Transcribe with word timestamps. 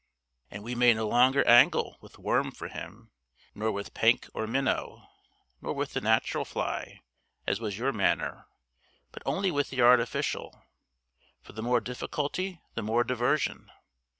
And 0.49 0.63
we 0.63 0.73
may 0.73 0.95
no 0.95 1.07
longer 1.07 1.47
angle 1.47 1.97
with 2.01 2.17
worm 2.17 2.49
for 2.49 2.69
him, 2.69 3.11
nor 3.53 3.71
with 3.71 3.93
penk 3.93 4.27
or 4.33 4.47
minnow, 4.47 5.07
nor 5.61 5.73
with 5.73 5.93
the 5.93 6.01
natural 6.01 6.43
fly, 6.43 7.01
as 7.45 7.59
was 7.59 7.77
your 7.77 7.93
manner, 7.93 8.47
but 9.11 9.21
only 9.27 9.51
with 9.51 9.69
the 9.69 9.81
artificial, 9.81 10.63
for 11.43 11.53
the 11.53 11.61
more 11.61 11.81
difficulty 11.81 12.59
the 12.73 12.81
more 12.81 13.03
diversion. 13.03 13.69